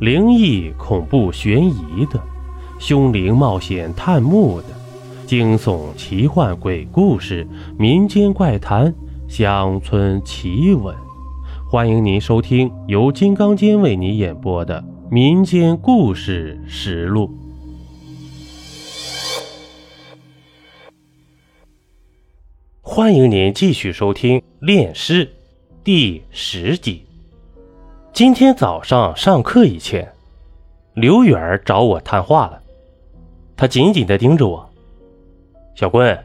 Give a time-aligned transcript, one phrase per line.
[0.00, 2.22] 灵异、恐怖、悬疑的，
[2.78, 4.68] 凶灵冒险探墓的，
[5.26, 7.44] 惊悚、奇幻、鬼故事、
[7.76, 8.94] 民间怪谈、
[9.26, 10.94] 乡村奇闻，
[11.68, 14.80] 欢迎您收听由金刚间为你演播的
[15.10, 17.26] 《民间故事实录》。
[22.80, 25.26] 欢迎您继续收听《炼尸》
[25.82, 27.07] 第十集。
[28.18, 30.12] 今天早上上课以前，
[30.92, 32.60] 刘远找我谈话了。
[33.56, 34.68] 他紧紧的盯着我
[35.76, 36.18] ：“小 quân，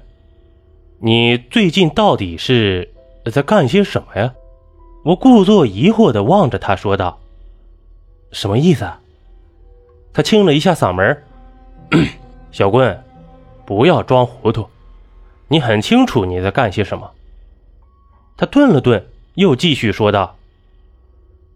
[0.98, 2.92] 你最近到底是
[3.32, 4.34] 在干些什么呀？”
[5.06, 7.20] 我故作疑惑的望着他说道
[8.34, 9.00] ：“什么意思？”啊
[10.12, 11.24] 他清了一下嗓门
[12.52, 13.04] ：“小棍
[13.68, 14.66] 不要装糊涂，
[15.48, 17.12] 你很清楚你在干些什么。”
[18.36, 20.36] 他顿了顿，又继续说道。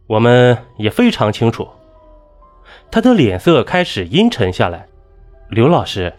[0.07, 1.67] 我们也非常清楚，
[2.89, 4.87] 他的脸色开始阴沉下来。
[5.49, 6.13] 刘老师，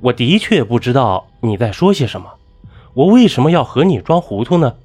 [0.00, 2.34] 我的确不知道你在说些什么，
[2.94, 4.76] 我为什么要和你装糊涂呢？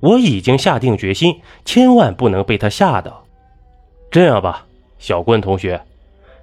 [0.00, 3.24] 我已经下定决心，千万不能被他吓到。
[4.10, 4.66] 这样吧，
[4.98, 5.82] 小棍同学，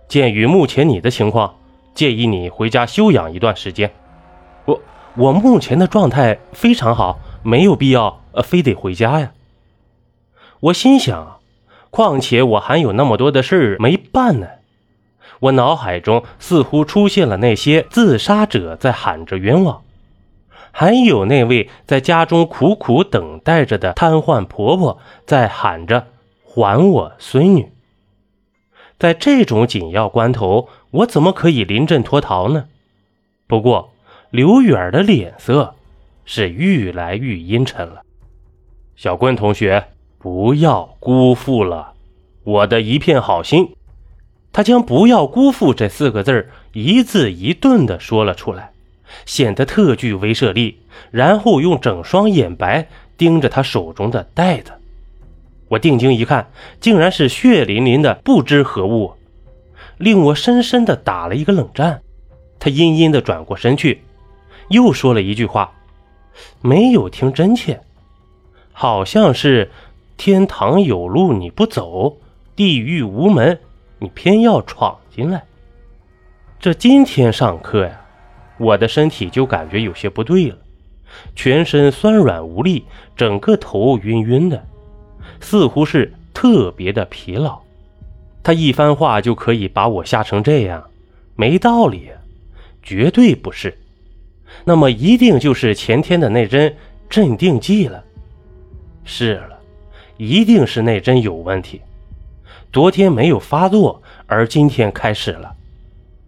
[0.07, 1.55] 鉴于目前你的情况，
[1.95, 3.91] 建议你回家休养一段时间。
[4.65, 4.79] 我
[5.15, 9.31] 我目前的状态非常好，没有必要呃非得回家呀。
[10.61, 11.39] 我心想，
[11.89, 14.47] 况且我还有那么多的事没办呢。
[15.39, 19.81] 我脑海中似乎出现了那些自杀者在喊着冤枉，
[20.71, 26.09] 还有那位在家中苦苦等待着的瘫痪婆婆在喊着
[26.43, 27.71] 还我孙女。
[28.99, 32.65] 在这种紧要关头，我怎么可以临阵脱逃呢？
[33.47, 33.91] 不过
[34.29, 35.73] 刘远的脸色
[36.23, 38.03] 是愈来愈阴沉了。
[38.95, 39.87] 小关同学。
[40.21, 41.93] 不要辜负了
[42.43, 43.75] 我的一片好心。
[44.53, 48.71] 他将“不要辜负”这四个字一字一顿地说了出来，
[49.25, 50.77] 显得特具威慑力。
[51.09, 52.87] 然后用整双眼白
[53.17, 54.73] 盯着他手中的袋子。
[55.69, 59.13] 我定睛一看，竟然是血淋淋的不知何物，
[59.97, 62.01] 令我深深地打了一个冷战。
[62.59, 64.03] 他阴阴地转过身去，
[64.67, 65.71] 又说了一句话，
[66.61, 67.81] 没有听真切，
[68.71, 69.71] 好像是。
[70.23, 72.15] 天堂有路你不走，
[72.55, 73.59] 地狱无门
[73.97, 75.43] 你偏要闯进来。
[76.59, 77.99] 这今天上课呀，
[78.59, 80.57] 我的身体就感觉有些不对了，
[81.35, 84.63] 全身酸软无力，整个头晕晕的，
[85.39, 87.59] 似乎是特别的疲劳。
[88.43, 90.87] 他一番话就可以把我吓成这样，
[91.35, 92.13] 没道理呀，
[92.83, 93.75] 绝对不是。
[94.65, 96.75] 那么一定就是前天的那针
[97.09, 98.03] 镇定剂了。
[99.03, 99.41] 是。
[100.23, 101.81] 一定是那针有问题，
[102.71, 105.51] 昨天没有发作，而今天开始了，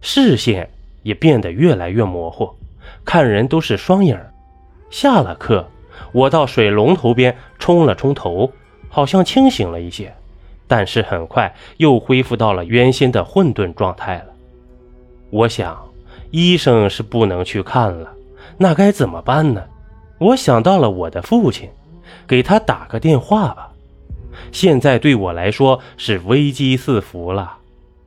[0.00, 0.68] 视线
[1.04, 2.50] 也变得越来越模糊，
[3.04, 4.18] 看人都是双影。
[4.90, 5.64] 下了课，
[6.10, 8.50] 我到水龙头边冲了冲头，
[8.88, 10.12] 好像清醒了一些，
[10.66, 14.26] 但是很快又恢复到了原先的混沌状态了。
[15.30, 15.80] 我想，
[16.32, 18.12] 医生是不能去看了，
[18.58, 19.62] 那该怎么办呢？
[20.18, 21.70] 我想到了我的父亲，
[22.26, 23.70] 给他打个电话吧。
[24.52, 27.58] 现在对我来说是危机四伏了，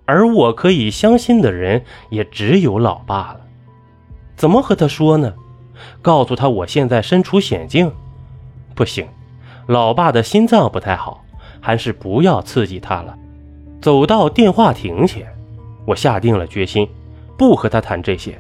[0.05, 3.41] 而我可以相信的人也只有老爸了。
[4.35, 5.33] 怎么和他说呢？
[6.01, 7.91] 告诉他我现在身处险境？
[8.75, 9.07] 不行，
[9.67, 11.23] 老爸的心脏不太好，
[11.59, 13.17] 还是不要刺激他了。
[13.81, 15.27] 走到电话亭前，
[15.85, 16.87] 我下定了决心，
[17.37, 18.39] 不和他谈这些，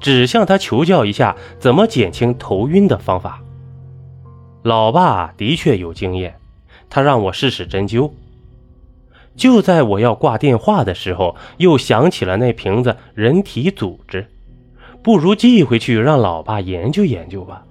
[0.00, 3.40] 只向他求教一下怎么减轻头晕的方法。
[4.62, 6.36] 老爸的确有经验。
[6.90, 8.10] 他让我试试针灸。
[9.36, 14.26] 就在我要挂电话的时候，又想起了那瓶子人体组织，
[15.02, 17.64] 不如寄回去让老爸研究研究吧。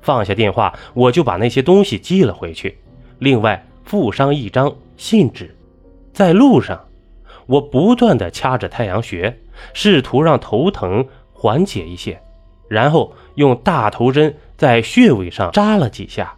[0.00, 2.78] 放下电话，我就把那些东西寄了回去，
[3.18, 5.54] 另外附上一张信纸。
[6.14, 6.80] 在路上，
[7.46, 9.38] 我不断的掐着太阳穴，
[9.74, 12.18] 试图让头疼缓解一些，
[12.68, 16.35] 然后用大头针在穴位上扎了几下。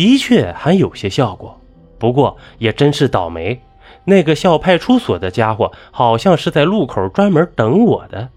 [0.00, 1.60] 的确还有些效果，
[1.98, 3.60] 不过也真是倒霉。
[4.04, 8.30] 那个校派出所的家伙好像是在路口专门等我的，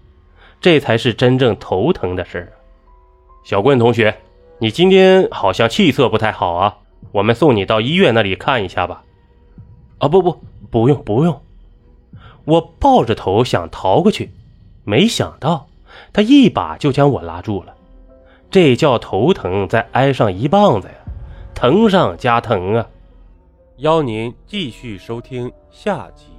[0.60, 2.52] 这才是真正头疼的事儿。
[3.44, 4.14] 小棍同学，
[4.58, 6.76] 你今天好像气色不太好啊，
[7.12, 9.02] 我们送你到医院那里看一下吧。
[9.96, 10.38] 啊，不不，
[10.70, 11.40] 不用不用。
[12.44, 14.30] 我抱着头想逃过去，
[14.84, 15.68] 没想到
[16.12, 17.72] 他一把就将我拉住了。
[18.50, 20.94] 这叫头疼再挨上一棒子呀！
[21.54, 22.86] 疼上加疼啊！
[23.78, 26.33] 邀您继续收听下集。